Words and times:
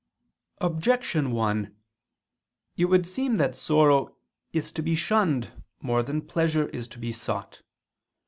Objection 0.61 1.29
1: 1.29 1.77
It 2.75 2.85
would 2.85 3.05
seem 3.05 3.37
that 3.37 3.55
sorrow 3.55 4.17
is 4.51 4.71
to 4.71 4.81
be 4.81 4.95
shunned 4.95 5.51
more 5.79 6.01
than 6.01 6.23
pleasure 6.23 6.69
is 6.69 6.87
to 6.87 6.97
be 6.97 7.13
sought. 7.13 7.61